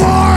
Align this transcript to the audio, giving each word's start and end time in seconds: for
for 0.00 0.29